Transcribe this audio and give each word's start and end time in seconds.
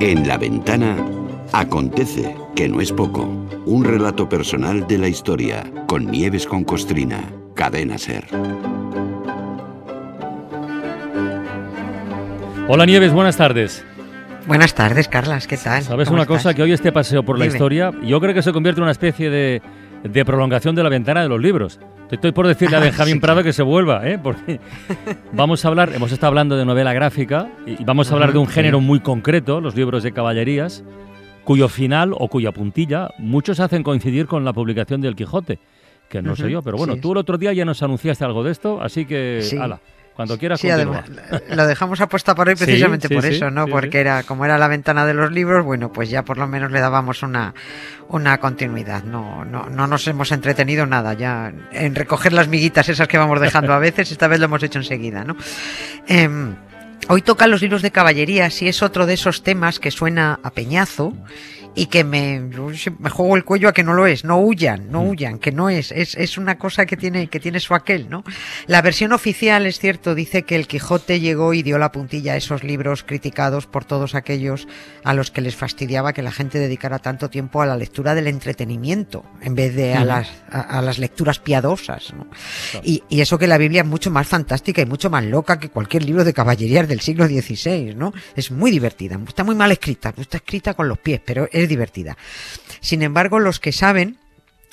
En 0.00 0.26
la 0.26 0.36
ventana 0.36 0.96
acontece, 1.52 2.34
que 2.56 2.68
no 2.68 2.80
es 2.80 2.92
poco, 2.92 3.22
un 3.66 3.84
relato 3.84 4.28
personal 4.28 4.86
de 4.86 4.98
la 4.98 5.08
historia 5.08 5.64
con 5.86 6.10
Nieves 6.10 6.46
con 6.46 6.64
Costrina, 6.64 7.20
cadena 7.54 7.98
ser. 7.98 8.24
Hola 12.68 12.84
Nieves, 12.84 13.12
buenas 13.12 13.36
tardes. 13.36 13.84
Buenas 14.46 14.74
tardes, 14.74 15.08
Carlas, 15.08 15.46
¿qué 15.46 15.56
tal? 15.56 15.82
¿Sabes 15.82 16.08
una 16.08 16.26
cosa? 16.26 16.52
Que 16.52 16.62
hoy 16.62 16.72
este 16.72 16.90
paseo 16.90 17.22
por 17.22 17.38
la 17.38 17.46
historia, 17.46 17.92
yo 18.02 18.20
creo 18.20 18.34
que 18.34 18.42
se 18.42 18.52
convierte 18.52 18.80
en 18.80 18.82
una 18.82 18.92
especie 18.92 19.30
de, 19.30 19.62
de 20.02 20.24
prolongación 20.24 20.74
de 20.74 20.82
la 20.82 20.88
ventana 20.88 21.22
de 21.22 21.28
los 21.28 21.40
libros. 21.40 21.80
Estoy 22.10 22.32
por 22.32 22.46
decirle 22.46 22.76
a 22.76 22.80
ah, 22.80 22.82
Benjamín 22.82 23.20
Prado 23.20 23.42
que 23.42 23.52
se 23.52 23.62
vuelva, 23.62 24.06
¿eh? 24.06 24.18
porque 24.22 24.60
vamos 25.32 25.64
a 25.64 25.68
hablar, 25.68 25.92
hemos 25.94 26.12
estado 26.12 26.28
hablando 26.28 26.56
de 26.56 26.64
novela 26.64 26.92
gráfica 26.92 27.50
y 27.66 27.82
vamos 27.84 28.10
a 28.10 28.14
hablar 28.14 28.32
de 28.32 28.38
un 28.38 28.46
género 28.46 28.80
muy 28.80 29.00
concreto, 29.00 29.60
los 29.60 29.74
libros 29.74 30.02
de 30.02 30.12
caballerías, 30.12 30.84
cuyo 31.44 31.68
final 31.68 32.12
o 32.14 32.28
cuya 32.28 32.52
puntilla 32.52 33.08
muchos 33.18 33.60
hacen 33.60 33.82
coincidir 33.82 34.26
con 34.26 34.44
la 34.44 34.52
publicación 34.52 35.00
del 35.00 35.16
Quijote, 35.16 35.58
que 36.10 36.20
no 36.20 36.36
sé 36.36 36.50
yo, 36.50 36.60
pero 36.62 36.76
bueno, 36.76 36.96
tú 36.96 37.12
el 37.12 37.18
otro 37.18 37.38
día 37.38 37.54
ya 37.54 37.64
nos 37.64 37.82
anunciaste 37.82 38.24
algo 38.24 38.44
de 38.44 38.52
esto, 38.52 38.82
así 38.82 39.06
que, 39.06 39.42
ala, 39.58 39.80
cuando 40.14 40.38
quieras 40.38 40.60
sí, 40.60 40.68
además, 40.68 41.04
lo 41.48 41.66
dejamos 41.66 42.00
apuesta 42.00 42.34
por 42.34 42.48
hoy 42.48 42.54
precisamente 42.58 43.08
por 43.08 43.24
eso, 43.24 43.50
¿no? 43.50 43.66
Porque 43.66 44.00
era 44.00 44.22
como 44.22 44.44
era 44.44 44.58
la 44.58 44.68
ventana 44.68 45.06
de 45.06 45.14
los 45.14 45.32
libros, 45.32 45.64
bueno, 45.64 45.92
pues 45.92 46.10
ya 46.10 46.22
por 46.24 46.38
lo 46.38 46.46
menos 46.46 46.70
le 46.70 46.80
dábamos 46.80 47.22
una, 47.22 47.54
una 48.08 48.38
continuidad. 48.38 49.04
No, 49.04 49.44
no, 49.44 49.68
no 49.70 49.86
nos 49.86 50.06
hemos 50.08 50.32
entretenido 50.32 50.86
nada 50.86 51.14
ya 51.14 51.52
en 51.72 51.94
recoger 51.94 52.32
las 52.32 52.48
miguitas 52.48 52.88
esas 52.88 53.08
que 53.08 53.18
vamos 53.18 53.40
dejando 53.40 53.72
a 53.72 53.78
veces, 53.78 54.12
esta 54.12 54.28
vez 54.28 54.38
lo 54.38 54.46
hemos 54.46 54.62
hecho 54.62 54.78
enseguida, 54.78 55.24
¿no? 55.24 55.36
Em, 56.06 56.54
hoy 57.08 57.22
tocan 57.22 57.50
los 57.50 57.62
libros 57.62 57.82
de 57.82 57.90
caballería, 57.90 58.50
si 58.50 58.68
es 58.68 58.82
otro 58.82 59.06
de 59.06 59.14
esos 59.14 59.42
temas 59.42 59.78
que 59.78 59.90
suena 59.90 60.40
a 60.42 60.50
peñazo 60.50 61.14
y 61.74 61.86
que 61.86 62.04
me, 62.04 62.40
me 62.40 63.10
juego 63.10 63.36
el 63.36 63.44
cuello 63.44 63.68
a 63.68 63.72
que 63.72 63.82
no 63.82 63.94
lo 63.94 64.06
es, 64.06 64.24
no 64.24 64.38
huyan, 64.38 64.90
no 64.90 65.02
mm. 65.02 65.08
huyan, 65.08 65.38
que 65.38 65.52
no 65.52 65.70
es, 65.70 65.90
es, 65.92 66.14
es 66.16 66.36
una 66.36 66.58
cosa 66.58 66.86
que 66.86 66.96
tiene, 66.96 67.28
que 67.28 67.40
tiene 67.40 67.60
su 67.60 67.74
aquel, 67.74 68.10
¿no? 68.10 68.24
La 68.66 68.82
versión 68.82 69.12
oficial, 69.12 69.66
es 69.66 69.78
cierto, 69.78 70.14
dice 70.14 70.42
que 70.42 70.56
el 70.56 70.66
Quijote 70.66 71.20
llegó 71.20 71.54
y 71.54 71.62
dio 71.62 71.78
la 71.78 71.92
puntilla 71.92 72.34
a 72.34 72.36
esos 72.36 72.62
libros 72.62 73.02
criticados 73.04 73.66
por 73.66 73.84
todos 73.84 74.14
aquellos 74.14 74.68
a 75.04 75.14
los 75.14 75.30
que 75.30 75.40
les 75.40 75.56
fastidiaba 75.56 76.12
que 76.12 76.22
la 76.22 76.32
gente 76.32 76.58
dedicara 76.58 76.98
tanto 76.98 77.30
tiempo 77.30 77.62
a 77.62 77.66
la 77.66 77.76
lectura 77.76 78.14
del 78.14 78.26
entretenimiento 78.26 79.24
en 79.40 79.54
vez 79.54 79.74
de 79.74 79.94
a, 79.94 80.04
las, 80.04 80.28
a, 80.50 80.82
las 80.82 80.98
lecturas 80.98 81.38
piadosas, 81.38 82.12
¿no? 82.14 82.26
Y, 82.82 83.02
y, 83.08 83.20
eso 83.20 83.38
que 83.38 83.46
la 83.46 83.58
Biblia 83.58 83.82
es 83.82 83.88
mucho 83.88 84.10
más 84.10 84.26
fantástica 84.26 84.82
y 84.82 84.86
mucho 84.86 85.10
más 85.10 85.24
loca 85.24 85.58
que 85.58 85.68
cualquier 85.68 86.04
libro 86.04 86.24
de 86.24 86.32
caballerías 86.32 86.88
del 86.88 87.00
siglo 87.00 87.26
XVI, 87.26 87.94
¿no? 87.94 88.12
Es 88.36 88.50
muy 88.50 88.70
divertida, 88.70 89.18
está 89.26 89.44
muy 89.44 89.54
mal 89.54 89.72
escrita, 89.72 90.12
está 90.16 90.38
escrita 90.38 90.74
con 90.74 90.88
los 90.88 90.98
pies, 90.98 91.20
pero 91.24 91.48
es 91.52 91.61
divertida. 91.66 92.16
Sin 92.80 93.02
embargo, 93.02 93.38
los 93.38 93.60
que 93.60 93.72
saben 93.72 94.16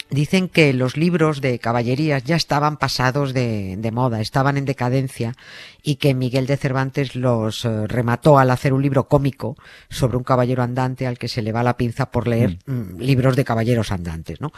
dicen 0.09 0.49
que 0.49 0.73
los 0.73 0.97
libros 0.97 1.41
de 1.41 1.59
caballerías 1.59 2.23
ya 2.23 2.35
estaban 2.35 2.77
pasados 2.77 3.33
de, 3.33 3.75
de, 3.77 3.91
moda, 3.91 4.21
estaban 4.21 4.57
en 4.57 4.65
decadencia 4.65 5.35
y 5.83 5.95
que 5.95 6.13
Miguel 6.13 6.47
de 6.47 6.57
Cervantes 6.57 7.15
los 7.15 7.65
eh, 7.65 7.87
remató 7.87 8.39
al 8.39 8.51
hacer 8.51 8.73
un 8.73 8.81
libro 8.81 9.07
cómico 9.07 9.55
sobre 9.89 10.17
un 10.17 10.23
caballero 10.23 10.63
andante 10.63 11.07
al 11.07 11.17
que 11.17 11.27
se 11.27 11.41
le 11.41 11.51
va 11.51 11.63
la 11.63 11.77
pinza 11.77 12.11
por 12.11 12.27
leer 12.27 12.57
mm. 12.65 12.71
Mm, 12.71 12.99
libros 12.99 13.35
de 13.35 13.45
caballeros 13.45 13.91
andantes, 13.91 14.41
¿no? 14.41 14.51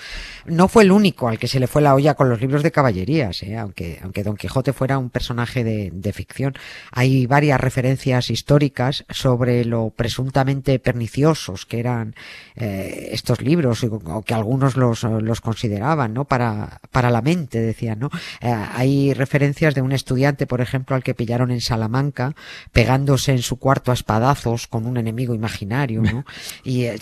No 0.45 0.67
fue 0.67 0.83
el 0.83 0.91
único 0.91 1.27
al 1.27 1.37
que 1.37 1.47
se 1.47 1.59
le 1.59 1.67
fue 1.67 1.81
la 1.81 1.95
olla 1.95 2.15
con 2.15 2.29
los 2.29 2.41
libros 2.41 2.63
de 2.63 2.71
caballerías, 2.71 3.43
¿eh? 3.43 3.57
aunque, 3.57 3.99
aunque 4.01 4.23
Don 4.23 4.37
Quijote 4.37 4.73
fuera 4.73 4.97
un 4.97 5.09
personaje 5.09 5.63
de, 5.63 5.91
de 5.93 6.13
ficción. 6.13 6.53
Hay 6.91 7.27
varias 7.27 7.59
referencias 7.59 8.29
históricas 8.29 9.05
sobre 9.09 9.65
lo 9.65 9.89
presuntamente 9.89 10.79
perniciosos 10.79 11.65
que 11.65 11.79
eran 11.79 12.15
eh, 12.55 13.09
estos 13.11 13.41
libros, 13.41 13.83
o 13.83 14.21
que 14.21 14.33
algunos 14.33 14.77
los, 14.77 15.03
los 15.03 15.40
consideraban, 15.41 16.13
¿no? 16.13 16.25
Para, 16.25 16.79
para 16.91 17.09
la 17.09 17.21
mente, 17.21 17.59
decían, 17.59 17.99
¿no? 17.99 18.09
Eh, 18.39 18.51
hay 18.51 19.13
referencias 19.13 19.75
de 19.75 19.81
un 19.81 19.91
estudiante, 19.91 20.47
por 20.47 20.61
ejemplo, 20.61 20.95
al 20.95 21.03
que 21.03 21.13
pillaron 21.13 21.51
en 21.51 21.61
Salamanca, 21.61 22.33
pegándose 22.71 23.31
en 23.31 23.41
su 23.41 23.57
cuarto 23.57 23.91
a 23.91 23.93
espadazos 23.93 24.67
con 24.67 24.85
un 24.85 24.97
enemigo 24.97 25.35
imaginario, 25.35 26.01
¿no? 26.01 26.25
Y 26.63 26.85
eh, 26.85 26.97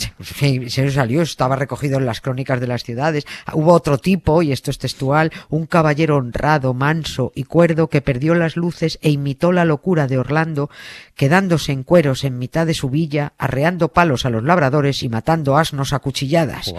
se 0.68 0.92
salió, 0.92 1.22
estaba 1.22 1.56
recogido 1.56 1.98
en 1.98 2.06
las 2.06 2.22
crónicas 2.22 2.60
de 2.60 2.68
las 2.68 2.84
ciudades. 2.84 3.26
Hubo 3.54 3.74
otro 3.74 3.98
tipo, 3.98 4.42
y 4.42 4.52
esto 4.52 4.72
es 4.72 4.78
textual, 4.78 5.32
un 5.50 5.66
caballero 5.66 6.18
honrado, 6.18 6.74
manso 6.74 7.32
y 7.36 7.44
cuerdo 7.44 7.88
que 7.88 8.02
perdió 8.02 8.36
las 8.36 8.56
luces 8.56 9.00
e 9.02 9.10
imitó 9.10 9.52
la 9.52 9.66
locura 9.66 10.08
de 10.08 10.18
Orlando, 10.18 10.70
quedándose 11.16 11.72
en 11.72 11.84
cueros 11.84 12.24
en 12.24 12.38
mitad 12.38 12.66
de 12.66 12.74
su 12.74 12.90
villa, 12.90 13.34
arreando 13.38 13.90
palos 13.90 14.26
a 14.26 14.30
los 14.30 14.44
labradores 14.44 15.04
y 15.04 15.10
matando 15.10 15.58
asnos 15.58 15.94
a 15.94 16.00
cuchilladas. 16.00 16.74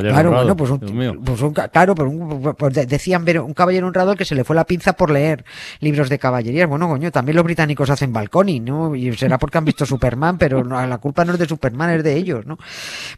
claro, 0.00 0.49
bueno, 0.54 0.80
pues 0.80 0.92
un, 0.92 1.24
pues 1.24 1.42
un, 1.42 1.52
claro, 1.52 1.94
pues, 1.94 2.54
pues 2.56 2.88
decían 2.88 3.24
ver 3.24 3.40
un 3.40 3.54
caballero 3.54 3.86
honrado 3.86 4.16
que 4.16 4.24
se 4.24 4.34
le 4.34 4.44
fue 4.44 4.56
la 4.56 4.64
pinza 4.64 4.94
por 4.94 5.10
leer 5.10 5.44
libros 5.80 6.08
de 6.08 6.18
caballerías. 6.18 6.68
Bueno, 6.68 6.88
coño, 6.88 7.10
también 7.10 7.36
los 7.36 7.44
británicos 7.44 7.90
hacen 7.90 8.12
balconi, 8.12 8.60
¿no? 8.60 8.94
Y 8.94 9.12
será 9.16 9.38
porque 9.38 9.58
han 9.58 9.64
visto 9.64 9.86
Superman, 9.86 10.38
pero 10.38 10.62
la 10.62 10.98
culpa 10.98 11.24
no 11.24 11.32
es 11.32 11.38
de 11.38 11.46
Superman, 11.46 11.90
es 11.90 12.04
de 12.04 12.16
ellos, 12.16 12.46
¿no? 12.46 12.58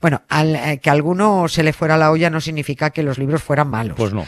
Bueno, 0.01 0.23
al, 0.29 0.57
eh, 0.57 0.81
que 0.83 0.91
a 0.91 0.93
alguno 0.93 1.49
se 1.49 1.63
le 1.63 1.73
fuera 1.73 1.97
la 1.97 2.11
olla 2.11 2.31
no 2.31 2.41
significa 2.41 2.91
que 2.91 3.03
los 3.03 3.19
libros 3.19 3.43
fueran 3.43 3.69
malos. 3.69 3.97
Pues 3.97 4.13
no. 4.13 4.27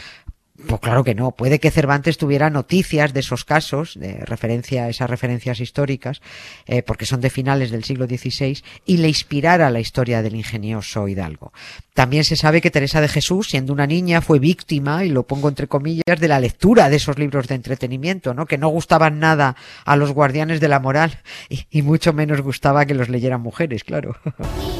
Pues 0.67 0.81
claro 0.81 1.03
que 1.03 1.15
no. 1.15 1.31
Puede 1.31 1.59
que 1.59 1.71
Cervantes 1.71 2.17
tuviera 2.17 2.49
noticias 2.49 3.13
de 3.13 3.19
esos 3.19 3.45
casos, 3.45 3.99
de 3.99 4.17
referencia, 4.25 4.89
esas 4.89 5.09
referencias 5.09 5.59
históricas, 5.59 6.21
eh, 6.65 6.81
porque 6.81 7.05
son 7.05 7.21
de 7.21 7.29
finales 7.29 7.71
del 7.71 7.83
siglo 7.83 8.05
XVI, 8.07 8.61
y 8.85 8.97
le 8.97 9.07
inspirara 9.07 9.69
la 9.69 9.79
historia 9.79 10.21
del 10.21 10.35
ingenioso 10.35 11.07
Hidalgo. 11.07 11.53
También 11.93 12.23
se 12.23 12.35
sabe 12.35 12.61
que 12.61 12.71
Teresa 12.71 12.99
de 12.99 13.07
Jesús, 13.07 13.49
siendo 13.49 13.73
una 13.73 13.87
niña, 13.87 14.21
fue 14.21 14.39
víctima, 14.39 15.05
y 15.05 15.09
lo 15.09 15.23
pongo 15.23 15.49
entre 15.49 15.67
comillas, 15.67 16.19
de 16.19 16.27
la 16.27 16.39
lectura 16.39 16.89
de 16.89 16.97
esos 16.97 17.19
libros 17.19 17.47
de 17.47 17.55
entretenimiento, 17.55 18.33
¿no? 18.33 18.45
Que 18.45 18.57
no 18.57 18.69
gustaban 18.69 19.19
nada 19.19 19.55
a 19.85 19.95
los 19.95 20.11
guardianes 20.11 20.59
de 20.59 20.67
la 20.67 20.79
moral, 20.79 21.19
y, 21.49 21.65
y 21.69 21.81
mucho 21.83 22.11
menos 22.11 22.41
gustaba 22.41 22.85
que 22.85 22.95
los 22.95 23.09
leyeran 23.09 23.41
mujeres, 23.41 23.83
claro. 23.83 24.17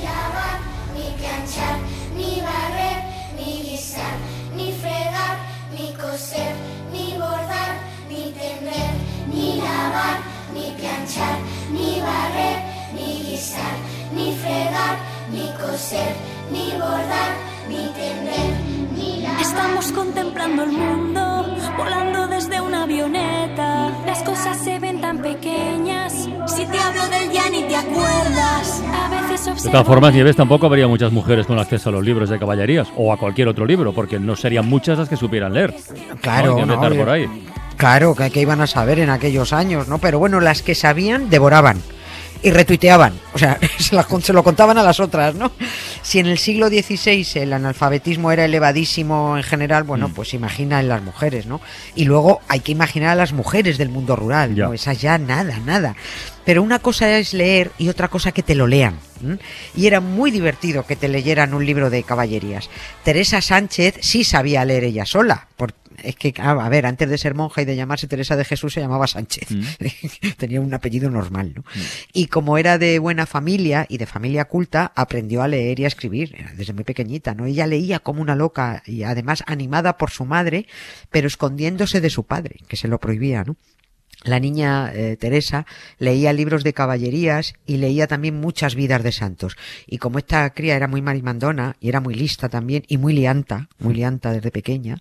Contemplando 20.36 20.64
el 20.64 20.72
mundo, 20.72 21.56
volando 21.78 22.28
desde 22.28 22.60
una 22.60 22.84
avioneta. 22.84 23.90
Las 24.06 24.22
cosas 24.22 24.62
se 24.62 24.80
ven 24.80 25.00
tan 25.00 25.22
pequeñas. 25.22 26.28
Si 26.48 26.66
te 26.66 26.78
hablo 26.78 27.08
del 27.08 27.32
ya 27.32 27.50
ni 27.50 27.64
te 27.64 27.78
acuerdas. 27.78 28.84
A 28.94 29.32
veces 29.32 29.64
De 29.64 29.70
todas 29.70 29.88
formas, 29.88 30.14
Nieves, 30.14 30.36
tampoco 30.36 30.66
habría 30.66 30.90
muchas 30.90 31.14
mujeres 31.14 31.46
con 31.46 31.58
acceso 31.58 31.88
a 31.88 31.94
los 31.94 32.04
libros 32.04 32.30
de 32.30 32.38
caballerías 32.38 32.90
o 32.98 33.14
a 33.14 33.18
cualquier 33.18 33.48
otro 33.48 33.66
libro, 33.66 33.94
porque 33.94 34.20
no 34.20 34.36
serían 34.36 34.68
muchas 34.68 34.98
las 34.98 35.08
que 35.08 35.16
supieran 35.16 35.54
leer. 35.54 35.74
Claro, 36.20 36.66
no, 36.66 36.80
por 36.82 37.10
ahí. 37.10 37.28
Claro, 37.78 38.14
que, 38.14 38.30
que 38.30 38.42
iban 38.42 38.60
a 38.60 38.68
saber 38.68 39.00
en 39.00 39.12
aquellos 39.12 39.54
años, 39.54 39.88
¿no? 39.88 40.00
Pero 40.00 40.20
bueno, 40.20 40.42
las 40.42 40.62
que 40.62 40.76
sabían 40.76 41.30
devoraban 41.30 41.82
y 42.46 42.52
retuiteaban, 42.52 43.20
o 43.34 43.40
sea, 43.40 43.58
se, 43.80 44.34
lo 44.34 44.44
contaban 44.44 44.78
a 44.78 44.84
las 44.84 45.00
otras, 45.00 45.34
¿no? 45.34 45.52
Si 46.04 46.20
en 46.20 46.28
el 46.28 46.38
siglo 46.38 46.68
XVI 46.68 47.26
el 47.42 47.54
analfabetismo 47.54 48.32
era 48.32 48.46
elevadísimo 48.46 49.36
en 49.36 49.42
general, 49.42 49.84
bueno, 49.84 50.10
mm. 50.10 50.14
pues 50.14 50.36
imagina 50.36 50.80
en 50.80 50.88
las 50.88 51.02
mujeres, 51.02 51.48
¿no? 51.48 51.60
Y 51.96 52.06
luego 52.06 52.42
hay 52.48 52.60
que 52.60 52.72
imaginar 52.72 53.10
a 53.10 53.16
las 53.16 53.34
mujeres 53.34 53.80
del 53.80 53.90
mundo 53.90 54.16
rural, 54.16 54.56
¿no? 54.56 54.74
Esas 54.74 55.02
ya 55.02 55.18
nada, 55.18 55.58
nada. 55.66 55.96
Pero 56.46 56.62
una 56.62 56.78
cosa 56.78 57.18
es 57.18 57.34
leer 57.34 57.72
y 57.80 57.90
otra 57.90 58.10
cosa 58.10 58.32
que 58.32 58.44
te 58.44 58.54
lo 58.54 58.68
lean. 58.68 59.00
Y 59.76 59.88
era 59.88 60.00
muy 60.00 60.30
divertido 60.30 60.86
que 60.86 60.96
te 60.96 61.08
leyeran 61.08 61.56
un 61.56 61.66
libro 61.66 61.90
de 61.90 62.04
caballerías. 62.04 62.70
Teresa 63.04 63.42
Sánchez 63.42 63.96
sí 64.02 64.24
sabía 64.24 64.66
leer 64.66 64.84
ella 64.84 65.08
sola, 65.08 65.48
porque 65.58 65.74
es 66.04 66.16
que, 66.16 66.34
a 66.38 66.70
ver, 66.70 66.86
antes 66.86 67.10
de 67.10 67.18
ser 67.18 67.36
monja 67.36 67.62
y 67.62 67.66
de 67.66 67.76
llamarse 67.76 68.08
Teresa 68.08 68.36
de 68.36 68.46
Jesús 68.46 68.74
se 68.74 68.82
llamaba 68.82 69.08
Sánchez. 69.08 69.52
Mm. 69.52 69.64
Tenía 70.38 70.62
un 70.62 70.74
apellido 70.74 71.10
normal, 71.10 71.54
¿no? 71.56 71.62
Mm. 71.62 71.80
Y 72.14 72.28
como 72.28 72.58
era 72.58 72.78
de 72.78 73.00
buena 73.00 73.26
familia 73.26 73.86
y 73.90 73.98
de 73.98 74.06
familia 74.06 74.46
culta, 74.46 74.92
aprendió 74.96 75.42
a 75.42 75.48
leer 75.48 75.80
y 75.80 75.86
a 75.86 75.88
escribir 75.88 76.36
desde 76.56 76.74
muy 76.74 76.84
pequeñita, 76.84 77.34
¿no? 77.34 77.46
Ella 77.46 77.68
leía 77.68 78.00
como 78.00 78.22
una 78.22 78.36
loca 78.36 78.84
y 78.86 79.04
además 79.04 79.44
animada 79.48 79.98
por 79.98 80.12
su 80.12 80.26
madre, 80.26 80.68
pero 81.10 81.28
escondiéndose 81.28 82.02
de 82.02 82.10
su 82.10 82.24
padre, 82.24 82.58
que 82.68 82.78
se 82.78 82.88
lo 82.88 83.00
prohibía, 83.00 83.44
¿no? 83.44 83.56
La 84.26 84.40
niña 84.40 84.92
eh, 84.94 85.18
Teresa 85.18 85.66
leía 86.00 86.34
libros 86.34 86.64
de 86.64 86.74
caballerías 86.74 87.54
y 87.66 87.78
leía 87.78 88.08
también 88.08 88.40
muchas 88.40 88.76
vidas 88.76 89.04
de 89.04 89.12
santos. 89.12 89.56
Y 89.86 90.00
como 90.00 90.18
esta 90.18 90.50
cría 90.50 90.76
era 90.76 90.88
muy 90.88 91.02
marimandona 91.02 91.76
y 91.80 91.90
era 91.90 92.02
muy 92.02 92.16
lista 92.16 92.50
también 92.50 92.84
y 92.88 92.98
muy 92.98 93.14
lianta, 93.14 93.70
muy 93.78 93.94
mm. 93.94 93.98
lianta 93.98 94.32
desde 94.34 94.52
pequeña, 94.52 94.98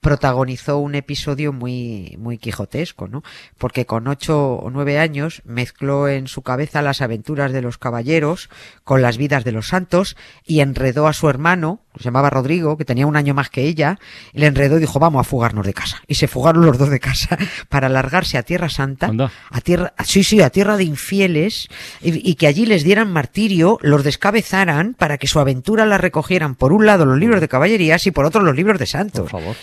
protagonizó 0.00 0.78
un 0.78 0.94
episodio 0.94 1.52
muy, 1.52 2.16
muy 2.18 2.38
quijotesco, 2.38 3.08
¿no? 3.08 3.22
Porque 3.58 3.84
con 3.84 4.06
ocho 4.06 4.54
o 4.54 4.70
nueve 4.70 4.98
años 4.98 5.42
mezcló 5.44 6.08
en 6.08 6.28
su 6.28 6.42
cabeza 6.42 6.80
las 6.80 7.02
aventuras 7.02 7.52
de 7.52 7.62
los 7.62 7.78
caballeros 7.78 8.48
con 8.84 9.02
las 9.02 9.18
vidas 9.18 9.44
de 9.44 9.52
los 9.52 9.68
santos 9.68 10.16
y 10.46 10.60
enredó 10.60 11.08
a 11.08 11.12
su 11.12 11.28
hermano, 11.28 11.80
se 11.96 12.04
llamaba 12.04 12.30
Rodrigo, 12.30 12.76
que 12.76 12.84
tenía 12.84 13.06
un 13.06 13.16
año 13.16 13.34
más 13.34 13.50
que 13.50 13.62
ella, 13.62 13.98
y 14.32 14.38
le 14.38 14.46
enredó 14.46 14.76
y 14.76 14.80
dijo, 14.80 15.00
vamos 15.00 15.20
a 15.20 15.24
fugarnos 15.24 15.66
de 15.66 15.74
casa. 15.74 16.00
Y 16.06 16.14
se 16.14 16.28
fugaron 16.28 16.64
los 16.64 16.78
dos 16.78 16.90
de 16.90 17.00
casa 17.00 17.36
para 17.68 17.88
largarse 17.88 18.38
a 18.38 18.44
tierra 18.44 18.67
Santa, 18.68 19.10
a 19.50 19.60
tierra, 19.60 19.92
sí, 20.04 20.24
sí, 20.24 20.40
a 20.40 20.50
tierra 20.50 20.76
de 20.76 20.84
infieles, 20.84 21.68
y, 22.00 22.34
que 22.34 22.46
allí 22.46 22.66
les 22.66 22.84
dieran 22.84 23.12
martirio, 23.12 23.78
los 23.82 24.04
descabezaran 24.04 24.94
para 24.94 25.18
que 25.18 25.26
su 25.26 25.40
aventura 25.40 25.86
la 25.86 25.98
recogieran 25.98 26.54
por 26.54 26.72
un 26.72 26.86
lado 26.86 27.04
los 27.04 27.18
libros 27.18 27.40
de 27.40 27.48
caballerías 27.48 28.06
y 28.06 28.10
por 28.10 28.24
otro 28.24 28.42
los 28.42 28.54
libros 28.54 28.78
de 28.78 28.86
santos. 28.86 29.30
Por 29.30 29.40
favor. 29.40 29.56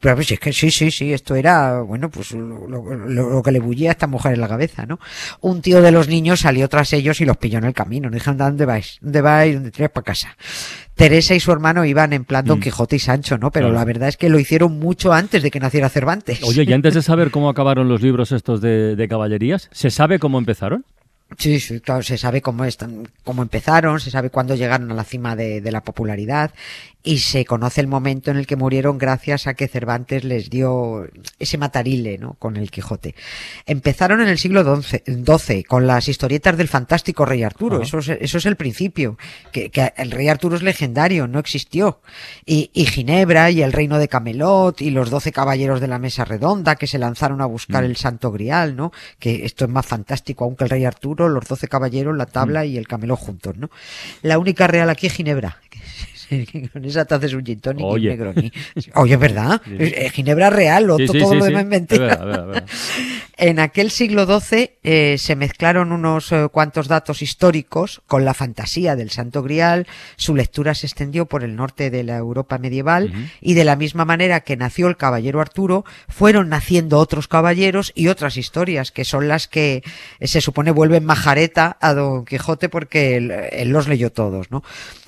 Pero 0.00 0.20
es 0.20 0.40
que 0.40 0.52
sí, 0.52 0.70
sí, 0.70 0.90
sí, 0.90 1.12
esto 1.12 1.34
era, 1.34 1.80
bueno, 1.80 2.10
pues 2.10 2.32
lo, 2.32 3.42
que 3.42 3.52
le 3.52 3.60
bullía 3.60 3.90
a 3.90 3.92
esta 3.92 4.06
mujer 4.06 4.34
en 4.34 4.40
la 4.40 4.48
cabeza, 4.48 4.86
¿no? 4.86 4.98
Un 5.40 5.62
tío 5.62 5.80
de 5.82 5.92
los 5.92 6.08
niños 6.08 6.40
salió 6.40 6.68
tras 6.68 6.92
ellos 6.92 7.20
y 7.20 7.24
los 7.24 7.36
pilló 7.36 7.58
en 7.58 7.64
el 7.64 7.74
camino. 7.74 8.08
No 8.08 8.14
dijeron, 8.14 8.36
¿dónde 8.38 8.64
vais? 8.64 8.98
¿Dónde 9.00 9.20
vais? 9.20 9.54
¿Dónde 9.54 9.70
tiráis 9.70 9.92
para 9.92 10.04
casa? 10.04 10.36
Teresa 10.96 11.34
y 11.34 11.40
su 11.40 11.52
hermano 11.52 11.84
iban 11.84 12.14
en 12.14 12.24
plan 12.24 12.46
Don 12.46 12.58
mm. 12.58 12.62
Quijote 12.62 12.96
y 12.96 12.98
Sancho, 12.98 13.36
¿no? 13.36 13.50
Pero 13.50 13.70
la 13.70 13.84
verdad 13.84 14.08
es 14.08 14.16
que 14.16 14.30
lo 14.30 14.38
hicieron 14.38 14.78
mucho 14.78 15.12
antes 15.12 15.42
de 15.42 15.50
que 15.50 15.60
naciera 15.60 15.90
Cervantes. 15.90 16.42
Oye, 16.42 16.64
y 16.66 16.72
antes 16.72 16.94
de 16.94 17.02
saber 17.02 17.30
cómo 17.30 17.50
acabaron 17.50 17.86
los 17.86 18.00
libros 18.00 18.32
de 18.54 19.06
caballerías, 19.08 19.68
¿se 19.72 19.90
sabe 19.90 20.18
cómo 20.18 20.38
empezaron? 20.38 20.84
Sí, 21.38 21.58
sí, 21.58 21.80
claro, 21.80 22.02
se 22.02 22.16
sabe 22.16 22.40
cómo, 22.40 22.64
están, 22.64 23.08
cómo 23.24 23.42
empezaron, 23.42 23.98
se 23.98 24.12
sabe 24.12 24.30
cuándo 24.30 24.54
llegaron 24.54 24.90
a 24.92 24.94
la 24.94 25.02
cima 25.02 25.34
de, 25.34 25.60
de, 25.60 25.72
la 25.72 25.82
popularidad 25.82 26.52
y 27.06 27.18
se 27.18 27.44
conoce 27.44 27.80
el 27.80 27.86
momento 27.86 28.32
en 28.32 28.36
el 28.36 28.48
que 28.48 28.56
murieron 28.56 28.98
gracias 28.98 29.46
a 29.46 29.54
que 29.54 29.68
Cervantes 29.68 30.24
les 30.24 30.50
dio 30.50 31.06
ese 31.38 31.56
matarile 31.56 32.18
¿no? 32.18 32.34
con 32.34 32.56
el 32.56 32.70
Quijote. 32.72 33.14
Empezaron 33.64 34.20
en 34.20 34.28
el 34.28 34.38
siglo 34.38 34.82
XII 34.82 35.62
con 35.62 35.86
las 35.86 36.08
historietas 36.08 36.56
del 36.56 36.66
fantástico 36.66 37.24
Rey 37.24 37.44
Arturo, 37.44 37.80
eso, 37.80 37.98
es, 37.98 38.08
eso 38.08 38.38
es 38.38 38.46
el 38.46 38.56
principio, 38.56 39.16
que, 39.52 39.70
que, 39.70 39.92
el 39.96 40.10
Rey 40.10 40.28
Arturo 40.28 40.56
es 40.56 40.62
legendario, 40.62 41.28
no 41.28 41.38
existió. 41.38 42.00
Y, 42.44 42.70
y, 42.72 42.86
Ginebra 42.86 43.52
y 43.52 43.62
el 43.62 43.72
Reino 43.72 43.98
de 43.98 44.08
Camelot 44.08 44.80
y 44.80 44.90
los 44.90 45.08
doce 45.08 45.30
caballeros 45.30 45.80
de 45.80 45.86
la 45.86 46.00
Mesa 46.00 46.24
Redonda 46.24 46.74
que 46.74 46.88
se 46.88 46.98
lanzaron 46.98 47.40
a 47.40 47.46
buscar 47.46 47.84
mm. 47.84 47.86
el 47.86 47.96
Santo 47.96 48.32
Grial, 48.32 48.74
¿no? 48.74 48.90
que 49.20 49.44
esto 49.44 49.64
es 49.64 49.70
más 49.70 49.86
fantástico 49.86 50.44
aún 50.44 50.56
que 50.56 50.64
el 50.64 50.70
Rey 50.70 50.84
Arturo, 50.84 51.15
los 51.16 51.44
doce 51.46 51.68
caballeros, 51.68 52.16
la 52.16 52.26
tabla 52.26 52.62
mm. 52.62 52.66
y 52.66 52.76
el 52.76 52.86
Camelot 52.86 53.18
juntos. 53.18 53.56
¿no? 53.56 53.70
La 54.22 54.38
única 54.38 54.66
real 54.66 54.90
aquí 54.90 55.06
es 55.06 55.14
Ginebra, 55.14 55.60
con 56.72 56.84
esa 56.84 57.04
te 57.04 57.14
haces 57.14 57.32
un 57.34 57.44
gin 57.44 57.60
tonic 57.60 57.84
Oye. 57.84 58.06
y 58.06 58.10
Negroni. 58.10 58.52
Oye, 58.94 59.16
¿verdad? 59.16 59.60
Eh, 59.66 60.10
Ginebra 60.10 60.50
real, 60.50 60.90
o 60.90 60.96
todo 60.96 61.34
lo 61.34 61.44
demás 61.44 61.66
mentira. 61.66 62.64
en 63.36 63.58
aquel 63.58 63.90
siglo 63.90 64.26
XII 64.26 64.70
eh, 64.82 65.16
se 65.18 65.36
mezclaron 65.36 65.92
unos 65.92 66.32
eh, 66.32 66.48
cuantos 66.50 66.88
datos 66.88 67.22
históricos 67.22 68.02
con 68.06 68.24
la 68.24 68.34
fantasía 68.34 68.96
del 68.96 69.10
Santo 69.10 69.42
Grial. 69.42 69.86
Su 70.16 70.34
lectura 70.34 70.74
se 70.74 70.86
extendió 70.86 71.26
por 71.26 71.44
el 71.44 71.56
norte 71.56 71.90
de 71.90 72.02
la 72.02 72.16
Europa 72.16 72.58
medieval 72.58 73.12
y 73.40 73.54
de 73.54 73.64
la 73.64 73.76
misma 73.76 74.04
manera 74.04 74.40
que 74.40 74.56
nació 74.56 74.88
el 74.88 74.96
caballero 74.96 75.40
Arturo, 75.40 75.84
fueron 76.08 76.48
naciendo 76.48 76.98
otros 76.98 77.28
caballeros 77.28 77.92
y 77.94 78.08
otras 78.08 78.36
historias 78.36 78.90
que 78.90 79.04
son 79.04 79.28
las 79.28 79.48
que 79.48 79.82
se 80.20 80.40
supone 80.40 80.70
vuelven 80.70 81.04
majareta 81.04 81.76
a 81.80 81.94
Don 81.94 82.24
Quijote 82.24 82.68
porque 82.68 83.16
él, 83.16 83.30
él 83.30 83.68
los 83.68 83.88
leyó 83.88 84.10
todos, 84.10 84.50
¿no? 84.50 84.62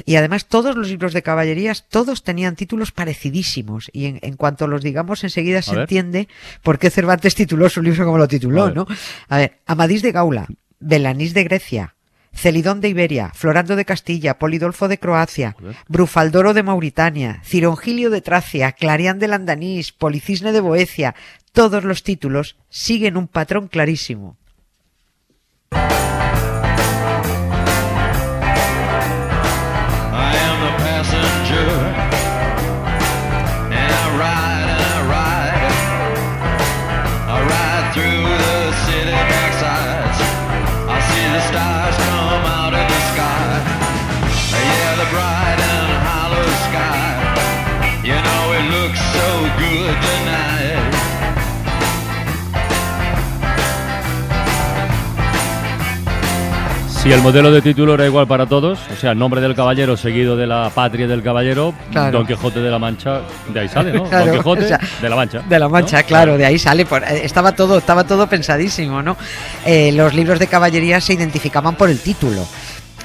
Y 0.05 0.17
además 0.17 0.47
todos 0.47 0.77
los 0.77 0.89
libros 0.89 1.08
de 1.13 1.23
caballerías, 1.23 1.89
todos 1.89 2.23
tenían 2.23 2.57
títulos 2.57 2.93
parecidísimos. 2.93 3.91
Y 3.93 4.19
en, 4.21 4.37
cuanto 4.37 4.67
los 4.67 4.83
digamos, 4.83 5.25
enseguida 5.25 5.63
se 5.63 5.75
entiende 5.75 6.29
por 6.63 6.79
qué 6.79 6.91
Cervantes 6.91 7.35
tituló 7.35 7.69
su 7.69 7.83
libro 7.83 8.05
como 8.05 8.19
lo 8.19 8.29
tituló, 8.29 8.71
¿no? 8.71 8.87
A 9.29 9.39
ver, 9.39 9.59
Amadís 9.67 10.03
de 10.03 10.13
Gaula, 10.13 10.47
Belanís 10.81 11.35
de 11.35 11.45
Grecia, 11.45 11.95
Celidón 12.33 12.81
de 12.81 12.89
Iberia, 12.89 13.33
Florando 13.35 13.75
de 13.75 13.85
Castilla, 13.85 14.39
Polidolfo 14.39 14.89
de 14.89 14.99
Croacia, 14.99 15.57
Brufaldoro 15.89 16.55
de 16.55 16.63
Mauritania, 16.63 17.41
Cirongilio 17.45 18.11
de 18.11 18.21
Tracia, 18.21 18.73
Clarián 18.73 19.19
de 19.19 19.29
Landanís, 19.29 19.93
Policisne 19.93 20.53
de 20.53 20.61
Boecia, 20.61 21.15
todos 21.53 21.85
los 21.85 22.03
títulos 22.03 22.57
siguen 22.69 23.17
un 23.17 23.27
patrón 23.27 23.69
clarísimo. 23.69 24.37
Si 57.09 57.15
el 57.15 57.23
modelo 57.23 57.51
de 57.51 57.63
título 57.63 57.95
era 57.95 58.05
igual 58.05 58.27
para 58.27 58.45
todos, 58.45 58.79
o 58.93 58.95
sea, 58.95 59.13
el 59.13 59.19
nombre 59.19 59.41
del 59.41 59.55
caballero 59.55 59.97
seguido 59.97 60.37
de 60.37 60.47
la 60.47 60.69
patria 60.69 61.07
del 61.07 61.23
caballero, 61.23 61.73
Don 61.91 62.27
Quijote 62.27 62.61
de 62.61 62.71
la 62.71 62.79
Mancha, 62.79 63.23
de 63.51 63.61
ahí 63.61 63.69
sale, 63.71 63.95
¿no? 63.95 64.05
Don 64.11 64.31
Quijote 64.31 64.67
de 65.01 65.09
la 65.09 65.17
Mancha. 65.17 65.39
De 65.39 65.59
la 65.59 65.71
Mancha, 65.71 66.03
claro, 66.03 66.37
de 66.37 66.45
ahí 66.45 66.59
sale. 66.59 66.83
Eh, 66.83 67.21
estaba 67.25 67.53
todo, 67.53 67.79
estaba 67.79 68.05
todo 68.05 68.27
pensadísimo, 68.27 69.01
¿no? 69.01 69.17
Eh, 69.65 69.91
los 69.93 70.13
libros 70.13 70.39
de 70.39 70.49
caballería 70.49 71.01
se 71.01 71.15
identificaban 71.15 71.77
por 71.77 71.89
el 71.89 71.99
título. 71.99 72.47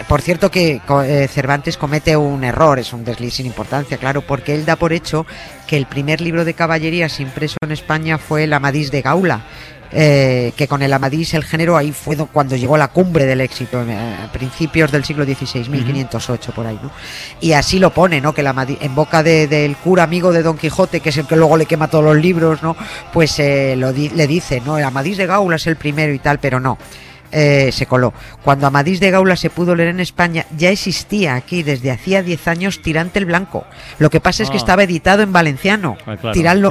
Por 0.09 0.21
cierto 0.21 0.51
que 0.51 0.81
eh, 1.05 1.27
Cervantes 1.31 1.77
comete 1.77 2.17
un 2.17 2.43
error, 2.43 2.79
es 2.79 2.91
un 2.91 3.05
desliz 3.05 3.35
sin 3.35 3.45
importancia, 3.45 3.95
claro, 3.95 4.21
porque 4.21 4.53
él 4.53 4.65
da 4.65 4.75
por 4.75 4.91
hecho 4.91 5.25
que 5.65 5.77
el 5.77 5.85
primer 5.85 6.19
libro 6.19 6.43
de 6.43 6.53
caballerías 6.53 7.21
impreso 7.21 7.55
en 7.63 7.71
España 7.71 8.17
fue 8.17 8.43
el 8.43 8.51
Amadís 8.51 8.91
de 8.91 9.01
Gaula, 9.01 9.45
eh, 9.93 10.53
que 10.55 10.67
con 10.67 10.81
el 10.81 10.91
Amadís 10.91 11.33
el 11.33 11.43
género 11.43 11.77
ahí 11.77 11.91
fue 11.91 12.17
cuando 12.17 12.55
llegó 12.55 12.75
a 12.75 12.79
la 12.79 12.87
cumbre 12.87 13.25
del 13.25 13.41
éxito, 13.41 13.83
eh, 13.83 14.17
a 14.23 14.31
principios 14.31 14.91
del 14.91 15.03
siglo 15.03 15.23
XVI, 15.23 15.69
1508 15.69 16.51
por 16.51 16.65
ahí, 16.65 16.79
¿no? 16.81 16.91
Y 17.39 17.53
así 17.53 17.79
lo 17.79 17.93
pone, 17.93 18.19
¿no? 18.19 18.33
Que 18.33 18.41
el 18.41 18.47
Amadís, 18.47 18.77
en 18.81 18.95
boca 18.95 19.21
del 19.21 19.75
cura 19.77 20.03
amigo 20.03 20.31
de 20.31 20.41
Don 20.41 20.57
Quijote, 20.57 20.99
que 20.99 21.09
es 21.09 21.17
el 21.17 21.27
que 21.27 21.35
luego 21.35 21.57
le 21.57 21.65
quema 21.65 21.89
todos 21.89 22.03
los 22.03 22.17
libros, 22.17 22.63
¿no? 22.63 22.75
Pues 23.11 23.37
eh, 23.39 23.75
lo 23.77 23.91
le 23.91 24.27
dice, 24.27 24.61
¿no? 24.61 24.77
El 24.77 24.83
Amadís 24.83 25.17
de 25.17 25.27
Gaula 25.27 25.57
es 25.57 25.67
el 25.67 25.75
primero 25.75 26.13
y 26.13 26.19
tal, 26.19 26.39
pero 26.39 26.59
no. 26.59 26.77
Eh, 27.33 27.71
se 27.71 27.87
coló. 27.87 28.13
Cuando 28.43 28.67
Amadís 28.67 28.99
de 28.99 29.09
Gaula 29.09 29.35
se 29.35 29.49
pudo 29.49 29.75
leer 29.75 29.89
en 29.89 29.99
España, 29.99 30.45
ya 30.55 30.69
existía 30.69 31.33
aquí 31.33 31.63
desde 31.63 31.89
hacía 31.89 32.21
10 32.21 32.47
años 32.47 32.81
Tirante 32.81 33.17
el 33.17 33.25
Blanco. 33.25 33.65
Lo 33.97 34.11
que 34.11 34.19
pasa 34.19 34.43
es 34.43 34.49
que 34.49 34.57
ah. 34.57 34.59
estaba 34.59 34.83
editado 34.83 35.23
en 35.23 35.33
valenciano. 35.33 35.97
Ah, 36.05 36.15
tirarlo, 36.31 36.69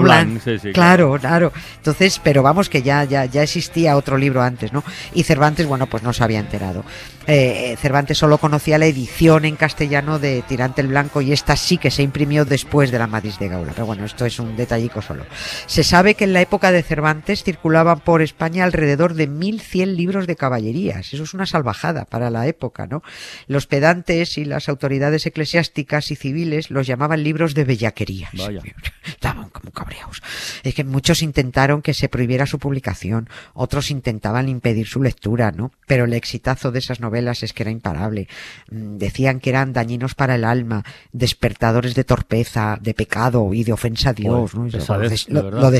blanco. 0.00 0.40
claro, 0.72 1.16
claro. 1.20 1.52
Entonces, 1.76 2.20
pero 2.22 2.42
vamos 2.42 2.68
que 2.68 2.82
ya, 2.82 3.04
ya, 3.04 3.24
ya 3.26 3.44
existía 3.44 3.96
otro 3.96 4.18
libro 4.18 4.42
antes, 4.42 4.72
¿no? 4.72 4.82
Y 5.14 5.22
Cervantes, 5.22 5.66
bueno, 5.66 5.86
pues 5.86 6.02
no 6.02 6.12
se 6.12 6.24
había 6.24 6.40
enterado. 6.40 6.84
Eh, 7.26 7.76
Cervantes 7.78 8.18
solo 8.18 8.38
conocía 8.38 8.78
la 8.78 8.86
edición 8.86 9.44
en 9.44 9.56
castellano 9.56 10.18
de 10.18 10.42
Tirante 10.42 10.80
el 10.80 10.88
Blanco 10.88 11.20
y 11.20 11.32
esta 11.32 11.54
sí 11.54 11.76
que 11.76 11.90
se 11.90 12.02
imprimió 12.02 12.44
después 12.44 12.90
de 12.90 12.98
la 12.98 13.04
Amadís 13.04 13.38
de 13.38 13.48
Gaula. 13.48 13.72
Pero 13.72 13.86
bueno, 13.86 14.04
esto 14.04 14.24
es 14.24 14.38
un 14.38 14.56
detallico 14.56 15.02
solo. 15.02 15.26
Se 15.66 15.84
sabe 15.84 16.14
que 16.14 16.24
en 16.24 16.32
la 16.32 16.40
época 16.40 16.72
de 16.72 16.82
Cervantes 16.82 17.44
circulaban 17.44 18.00
por 18.00 18.22
España 18.22 18.64
alrededor 18.64 19.14
de 19.14 19.26
1100 19.26 19.96
libros 19.96 20.26
de 20.26 20.36
caballerías. 20.36 21.12
Eso 21.12 21.22
es 21.22 21.34
una 21.34 21.46
salvajada 21.46 22.06
para 22.06 22.30
la 22.30 22.46
época, 22.46 22.86
¿no? 22.86 23.02
Los 23.46 23.66
pedantes 23.66 24.38
y 24.38 24.44
las 24.44 24.68
autoridades 24.68 25.26
eclesiásticas 25.26 26.10
y 26.10 26.16
civiles 26.16 26.70
los 26.70 26.86
llamaban 26.86 27.22
libros 27.22 27.54
de 27.54 27.64
bellaquerías. 27.64 28.32
Estaban 29.06 29.50
como 29.50 29.72
cabreados. 29.72 30.22
Es 30.62 30.74
que 30.74 30.84
muchos 30.84 31.22
intentaron 31.22 31.82
que 31.82 31.94
se 31.94 32.08
prohibiera 32.08 32.46
su 32.46 32.58
publicación, 32.58 33.28
otros 33.52 33.90
intentaban 33.90 34.48
impedir 34.48 34.86
su 34.86 35.02
lectura, 35.02 35.52
¿no? 35.52 35.70
Pero 35.86 36.04
el 36.04 36.14
exitazo 36.14 36.70
de 36.70 36.78
esas 36.78 37.00
novelas 37.00 37.09
es 37.18 37.52
que 37.52 37.62
era 37.62 37.70
imparable. 37.70 38.28
Mm, 38.70 38.96
decían 38.96 39.40
que 39.40 39.50
eran 39.50 39.72
dañinos 39.72 40.14
para 40.14 40.34
el 40.34 40.44
alma, 40.44 40.84
despertadores 41.12 41.94
de 41.94 42.04
torpeza, 42.04 42.78
de 42.80 42.94
pecado 42.94 43.52
y 43.54 43.64
de 43.64 43.72
ofensa 43.72 44.10
a 44.10 44.12
Dios, 44.12 44.54
¿no? 44.54 44.64
lo, 44.64 44.70
de, 45.08 45.16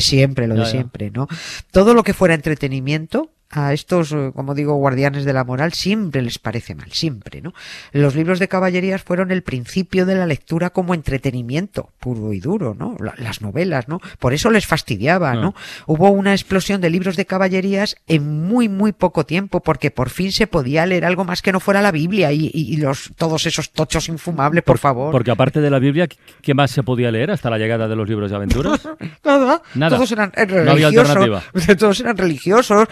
siempre, 0.01 0.47
lo 0.47 0.55
de 0.55 0.67
siempre, 0.67 1.11
¿no? 1.11 1.29
Todo 1.71 1.95
lo 1.95 2.03
que 2.03 2.15
fuera 2.15 2.35
entretenimiento 2.35 3.31
a 3.51 3.73
estos, 3.73 4.13
eh, 4.13 4.31
como 4.35 4.55
digo, 4.55 4.75
guardianes 4.75 5.25
de 5.25 5.33
la 5.33 5.43
moral, 5.43 5.73
siempre 5.73 6.23
les 6.23 6.39
parece 6.39 6.77
mal, 6.77 6.93
siempre, 6.93 7.43
¿no? 7.43 7.53
Los 7.93 8.15
libros 8.15 8.39
de 8.39 8.47
caballerías 8.47 9.03
fueron 9.03 9.33
el 9.33 9.43
principio 9.43 10.07
de 10.07 10.15
la 10.15 10.27
lectura 10.27 10.71
como 10.71 10.95
entretenimiento, 10.95 11.91
puro 11.99 12.33
y 12.33 12.39
duro, 12.39 12.77
¿no? 12.79 12.97
Las 13.19 13.43
novelas, 13.43 13.89
¿no? 13.89 14.01
Por 14.21 14.35
eso 14.35 14.51
les 14.51 14.67
fastidiaba, 14.67 15.35
¿no? 15.35 15.55
Ah. 15.57 15.85
Hubo 15.87 16.11
una 16.11 16.33
explosión 16.33 16.81
de 16.81 16.91
libros 16.91 17.17
de 17.17 17.27
caballerías 17.27 17.97
en 18.07 18.47
muy, 18.47 18.69
muy 18.69 18.93
poco 18.93 19.27
tiempo, 19.27 19.61
porque 19.61 19.91
por 19.91 20.11
fin 20.11 20.31
se 20.31 20.47
podía 20.47 20.87
leer 20.87 21.05
algo 21.05 21.25
más 21.25 21.43
que 21.43 21.51
no 21.53 21.59
fuera 21.59 21.83
la 21.83 21.91
Biblia 21.91 22.33
y, 22.33 22.77
los, 22.77 23.11
todos 23.17 23.47
esos 23.47 23.73
tochos 23.73 24.09
infumables, 24.09 24.63
por, 24.63 24.79
favor. 24.79 25.11
Porque 25.11 25.33
aparte 25.33 25.61
de 25.61 25.71
la 25.71 25.81
Biblia, 25.81 26.09
¿qué 26.41 26.55
más 26.55 26.71
se 26.71 26.85
podía 26.85 27.11
leer 27.11 27.33
hasta 27.33 27.51
la 27.51 27.59
llegada 27.59 27.89
de 27.89 27.97
los 27.97 28.09
libros 28.09 28.31
de 28.31 28.37
aventuras? 28.37 28.89
Nada. 29.25 29.63
Nada. 29.75 29.97
Todos 29.97 30.13
eran 30.13 30.33
religiosos. 30.33 31.43
todos 31.79 32.01
eran 32.01 32.17
religiosos, 32.17 32.89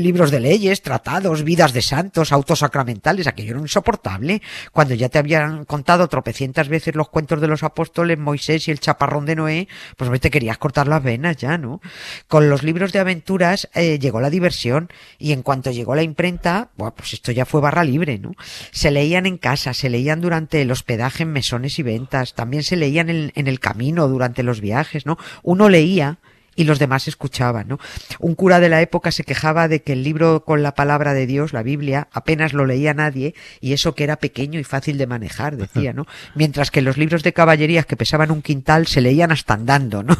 libros 0.00 0.30
de 0.30 0.40
leyes, 0.40 0.82
tratados, 0.82 1.44
vidas 1.44 1.72
de 1.72 1.82
santos, 1.82 2.32
autos 2.32 2.60
sacramentales. 2.60 3.26
Aquello 3.26 3.52
era 3.52 3.60
insoportable. 3.60 4.42
Cuando 4.72 4.94
ya 4.94 5.08
te 5.08 5.18
habían 5.18 5.64
contado 5.64 6.08
tropecientas 6.08 6.68
veces 6.68 6.94
los 6.94 7.08
cuentos 7.08 7.40
de 7.40 7.48
los 7.48 7.62
apóstoles, 7.62 8.18
Moisés 8.18 8.68
y 8.68 8.70
el 8.70 8.80
chaparrón 8.80 9.26
de 9.26 9.36
Noé, 9.36 9.68
pues 9.96 10.20
te 10.20 10.30
querías 10.30 10.58
cortar 10.58 10.88
las 10.88 11.02
venas 11.02 11.36
ya, 11.36 11.58
¿no? 11.58 11.80
Con 12.28 12.50
los 12.50 12.62
libros 12.62 12.92
de 12.92 12.98
aventuras 12.98 13.68
eh, 13.74 13.98
llegó 13.98 14.20
la 14.20 14.30
diversión 14.30 14.88
y 15.18 15.32
en 15.32 15.42
cuanto 15.42 15.70
llegó 15.70 15.94
la 15.94 16.02
imprenta, 16.02 16.70
pues 16.76 17.12
esto 17.12 17.32
ya 17.32 17.44
fue 17.44 17.60
barra 17.60 17.84
libre, 17.84 18.18
¿no? 18.18 18.32
Se 18.70 18.90
leían 18.90 19.26
en 19.26 19.38
casa, 19.38 19.74
se 19.74 19.90
leían 19.90 20.20
durante 20.20 20.62
el 20.62 20.70
hospedaje 20.70 21.22
en 21.22 21.32
mesones 21.32 21.78
y 21.78 21.82
ventas, 21.82 22.34
también 22.34 22.62
se 22.62 22.76
leían 22.76 23.10
en, 23.10 23.32
en 23.34 23.46
el 23.46 23.60
camino 23.60 24.08
durante 24.08 24.42
los 24.42 24.60
viajes, 24.60 25.06
¿no? 25.06 25.18
Uno 25.42 25.68
leía 25.68 26.18
y 26.56 26.64
los 26.64 26.78
demás 26.78 27.08
escuchaban, 27.08 27.68
¿no? 27.68 27.78
Un 28.18 28.34
cura 28.34 28.60
de 28.60 28.68
la 28.68 28.82
época 28.82 29.12
se 29.12 29.24
quejaba 29.24 29.68
de 29.68 29.82
que 29.82 29.92
el 29.92 30.02
libro 30.02 30.44
con 30.44 30.62
la 30.62 30.74
palabra 30.74 31.14
de 31.14 31.26
Dios, 31.26 31.52
la 31.52 31.62
Biblia, 31.62 32.08
apenas 32.12 32.52
lo 32.52 32.66
leía 32.66 32.94
nadie 32.94 33.34
y 33.60 33.72
eso 33.72 33.94
que 33.94 34.04
era 34.04 34.16
pequeño 34.16 34.58
y 34.58 34.64
fácil 34.64 34.98
de 34.98 35.06
manejar, 35.06 35.56
decía, 35.56 35.92
¿no? 35.92 36.06
Mientras 36.34 36.70
que 36.70 36.82
los 36.82 36.96
libros 36.96 37.22
de 37.22 37.32
caballerías 37.32 37.86
que 37.86 37.96
pesaban 37.96 38.30
un 38.30 38.42
quintal 38.42 38.86
se 38.86 39.00
leían 39.00 39.32
hasta 39.32 39.54
andando, 39.54 40.02
¿no? 40.02 40.16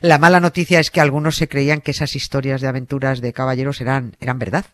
la 0.00 0.18
mala 0.18 0.40
noticia 0.40 0.80
es 0.80 0.90
que 0.90 1.00
algunos 1.00 1.36
se 1.36 1.48
creían 1.48 1.80
que 1.80 1.90
esas 1.90 2.16
historias 2.16 2.60
de 2.60 2.68
aventuras 2.68 3.20
de 3.20 3.32
caballeros 3.32 3.80
eran, 3.80 4.16
eran 4.20 4.38
verdad 4.38 4.64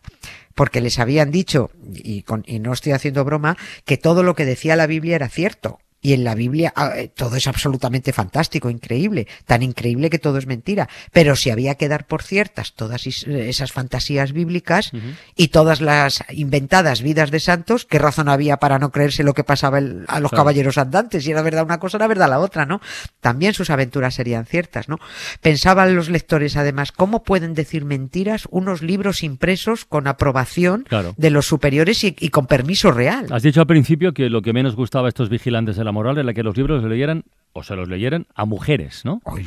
porque 0.55 0.79
les 0.79 0.99
habían 0.99 1.31
dicho, 1.31 1.69
y, 1.93 2.23
y, 2.45 2.59
no 2.59 2.71
estoy 2.71 2.93
haciendo 2.93 3.25
broma, 3.25 3.57
que 3.83 3.97
todo 3.97 4.23
lo 4.23 4.35
que 4.35 4.45
decía 4.45 4.77
la 4.77 4.87
Biblia 4.87 5.17
era 5.17 5.27
cierto, 5.27 5.79
y 6.05 6.13
en 6.13 6.23
la 6.23 6.35
Biblia 6.35 6.71
ah, 6.75 6.91
eh, 6.95 7.07
todo 7.07 7.35
es 7.35 7.47
absolutamente 7.47 8.13
fantástico, 8.13 8.69
increíble, 8.69 9.27
tan 9.45 9.63
increíble 9.63 10.11
que 10.11 10.19
todo 10.19 10.37
es 10.37 10.45
mentira. 10.45 10.87
Pero 11.11 11.35
si 11.35 11.49
había 11.49 11.73
que 11.75 11.89
dar 11.89 12.05
por 12.05 12.21
ciertas 12.21 12.73
todas 12.73 13.07
esas 13.07 13.71
fantasías 13.71 14.31
bíblicas 14.31 14.91
y 15.35 15.47
todas 15.47 15.81
las 15.81 16.23
inventadas 16.29 17.01
vidas 17.01 17.31
de 17.31 17.39
santos, 17.39 17.85
¿qué 17.85 17.97
razón 17.97 18.29
había 18.29 18.57
para 18.57 18.77
no 18.77 18.91
creerse 18.91 19.23
lo 19.23 19.33
que 19.33 19.43
pasaba 19.43 19.79
a 19.79 20.19
los 20.19 20.29
caballeros 20.29 20.77
andantes? 20.77 21.23
Si 21.23 21.31
era 21.31 21.41
verdad 21.41 21.63
una 21.63 21.79
cosa, 21.79 21.97
era 21.97 22.05
verdad 22.05 22.29
la 22.29 22.37
otra, 22.37 22.67
¿no? 22.67 22.81
También 23.19 23.55
sus 23.55 23.71
aventuras 23.71 24.13
serían 24.13 24.45
ciertas, 24.45 24.87
¿no? 24.87 24.99
Pensaban 25.41 25.95
los 25.95 26.09
lectores, 26.09 26.55
además, 26.55 26.91
¿cómo 26.91 27.23
pueden 27.23 27.55
decir 27.55 27.83
mentiras 27.83 28.47
unos 28.51 28.83
libros 28.83 29.23
impresos 29.23 29.85
con 29.85 30.05
aprobación 30.05 30.85
de 31.17 31.29
los 31.31 31.47
superiores 31.47 32.03
y, 32.03 32.15
y, 32.19 32.29
con 32.29 32.45
permiso 32.45 32.91
real? 32.91 33.25
Has 33.31 33.41
dicho 33.41 33.61
al 33.61 33.67
principio 33.67 34.13
que 34.13 34.29
lo 34.29 34.43
que 34.43 34.53
menos 34.53 34.75
gustaba 34.75 35.07
a 35.07 35.09
estos 35.09 35.29
vigilantes 35.29 35.77
de 35.77 35.83
la 35.83 35.94
moral 35.95 36.17
en 36.19 36.27
la 36.27 36.33
que 36.33 36.43
los 36.43 36.55
libros 36.55 36.83
se 36.83 36.89
leyeran 36.89 37.23
o 37.53 37.63
se 37.63 37.75
los 37.75 37.87
leyeran 37.87 38.27
a 38.35 38.43
mujeres, 38.45 39.05
¿no? 39.05 39.21
Uy, 39.23 39.45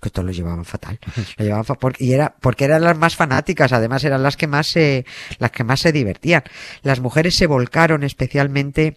que 0.00 0.08
todos 0.08 0.24
lo 0.24 0.32
llevaban 0.32 0.64
fatal. 0.64 0.98
Lo 1.36 1.44
llevaban 1.44 1.64
porque, 1.78 2.02
y 2.02 2.14
era, 2.14 2.34
porque 2.40 2.64
eran 2.64 2.82
las 2.82 2.96
más 2.96 3.16
fanáticas, 3.16 3.72
además 3.74 4.02
eran 4.02 4.22
las 4.22 4.38
que 4.38 4.46
más 4.46 4.66
se, 4.66 5.04
las 5.38 5.50
que 5.50 5.62
más 5.62 5.80
se 5.80 5.92
divertían. 5.92 6.42
Las 6.82 7.00
mujeres 7.00 7.36
se 7.36 7.46
volcaron 7.46 8.02
especialmente 8.02 8.96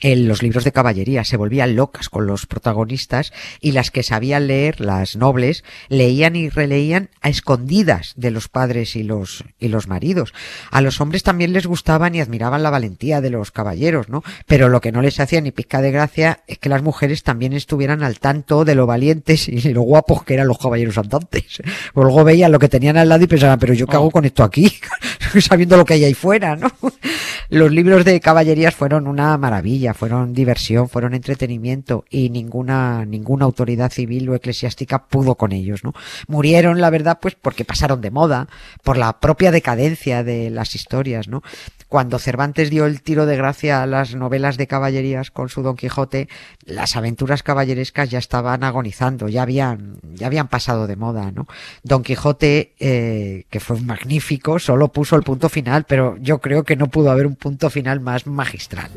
en 0.00 0.28
los 0.28 0.42
libros 0.42 0.64
de 0.64 0.72
caballería 0.72 1.24
se 1.24 1.36
volvían 1.36 1.76
locas 1.76 2.08
con 2.08 2.26
los 2.26 2.46
protagonistas 2.46 3.32
y 3.60 3.72
las 3.72 3.90
que 3.90 4.02
sabían 4.02 4.46
leer, 4.46 4.80
las 4.80 5.16
nobles, 5.16 5.64
leían 5.88 6.36
y 6.36 6.48
releían 6.48 7.10
a 7.20 7.28
escondidas 7.28 8.12
de 8.16 8.30
los 8.30 8.48
padres 8.48 8.96
y 8.96 9.02
los, 9.02 9.44
y 9.58 9.68
los 9.68 9.88
maridos. 9.88 10.34
A 10.70 10.80
los 10.80 11.00
hombres 11.00 11.22
también 11.22 11.52
les 11.52 11.66
gustaban 11.66 12.14
y 12.14 12.20
admiraban 12.20 12.62
la 12.62 12.70
valentía 12.70 13.20
de 13.20 13.30
los 13.30 13.50
caballeros, 13.50 14.08
¿no? 14.08 14.22
Pero 14.46 14.68
lo 14.68 14.80
que 14.80 14.92
no 14.92 15.02
les 15.02 15.20
hacía 15.20 15.40
ni 15.40 15.52
pizca 15.52 15.80
de 15.80 15.90
gracia 15.90 16.40
es 16.46 16.58
que 16.58 16.68
las 16.68 16.82
mujeres 16.82 17.22
también 17.22 17.52
estuvieran 17.52 18.02
al 18.02 18.18
tanto 18.18 18.64
de 18.64 18.74
lo 18.74 18.86
valientes 18.86 19.48
y 19.48 19.72
lo 19.72 19.82
guapos 19.82 20.24
que 20.24 20.34
eran 20.34 20.48
los 20.48 20.58
caballeros 20.58 20.98
andantes. 20.98 21.62
Luego 21.94 22.24
veían 22.24 22.52
lo 22.52 22.58
que 22.58 22.68
tenían 22.68 22.96
al 22.96 23.08
lado 23.08 23.24
y 23.24 23.26
pensaban, 23.26 23.58
pero 23.58 23.74
yo 23.74 23.86
qué 23.86 23.96
hago 23.96 24.06
oh. 24.06 24.10
con 24.10 24.24
esto 24.24 24.42
aquí, 24.42 24.72
sabiendo 25.40 25.76
lo 25.76 25.84
que 25.84 25.94
hay 25.94 26.04
ahí 26.04 26.14
fuera, 26.14 26.56
¿no? 26.56 26.70
Los 27.48 27.72
libros 27.72 28.04
de 28.04 28.20
caballerías 28.20 28.74
fueron 28.74 29.06
una 29.06 29.36
maravilla 29.36 29.94
fueron 29.94 30.32
diversión, 30.32 30.88
fueron 30.88 31.14
entretenimiento 31.14 32.04
y 32.10 32.30
ninguna, 32.30 33.04
ninguna 33.04 33.44
autoridad 33.44 33.92
civil 33.92 34.28
o 34.28 34.34
eclesiástica 34.34 35.06
pudo 35.06 35.34
con 35.34 35.52
ellos, 35.52 35.84
¿no? 35.84 35.92
Murieron, 36.26 36.80
la 36.80 36.90
verdad, 36.90 37.18
pues 37.20 37.34
porque 37.34 37.64
pasaron 37.64 38.00
de 38.00 38.10
moda, 38.10 38.48
por 38.82 38.96
la 38.96 39.20
propia 39.20 39.50
decadencia 39.50 40.24
de 40.24 40.50
las 40.50 40.74
historias, 40.74 41.28
¿no? 41.28 41.42
Cuando 41.94 42.18
Cervantes 42.18 42.70
dio 42.70 42.86
el 42.86 43.02
tiro 43.02 43.24
de 43.24 43.36
gracia 43.36 43.80
a 43.80 43.86
las 43.86 44.16
novelas 44.16 44.56
de 44.56 44.66
caballerías 44.66 45.30
con 45.30 45.48
su 45.48 45.62
Don 45.62 45.76
Quijote, 45.76 46.28
las 46.64 46.96
aventuras 46.96 47.44
caballerescas 47.44 48.10
ya 48.10 48.18
estaban 48.18 48.64
agonizando, 48.64 49.28
ya 49.28 49.42
habían, 49.42 50.00
ya 50.12 50.26
habían 50.26 50.48
pasado 50.48 50.88
de 50.88 50.96
moda, 50.96 51.30
¿no? 51.30 51.46
Don 51.84 52.02
Quijote, 52.02 52.74
eh, 52.80 53.44
que 53.48 53.60
fue 53.60 53.80
magnífico, 53.80 54.58
solo 54.58 54.88
puso 54.88 55.14
el 55.14 55.22
punto 55.22 55.48
final, 55.48 55.84
pero 55.84 56.16
yo 56.16 56.40
creo 56.40 56.64
que 56.64 56.74
no 56.74 56.88
pudo 56.88 57.12
haber 57.12 57.28
un 57.28 57.36
punto 57.36 57.70
final 57.70 58.00
más 58.00 58.26
magistral. 58.26 58.90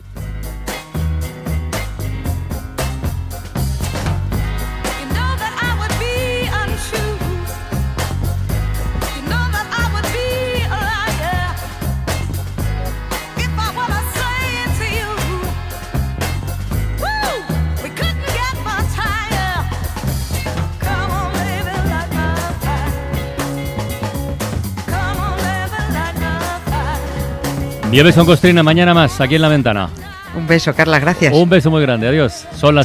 Nieves 27.98 28.14
con 28.14 28.28
Costrina, 28.28 28.62
mañana 28.62 28.94
más, 28.94 29.20
aquí 29.22 29.34
en 29.34 29.42
la 29.42 29.48
ventana. 29.48 29.90
Un 30.36 30.46
beso, 30.46 30.72
Carla, 30.76 31.00
gracias. 31.00 31.34
Un 31.34 31.50
beso 31.50 31.72
muy 31.72 31.82
grande, 31.82 32.08
adiós. 32.08 32.46
Son 32.56 32.76
las 32.76 32.76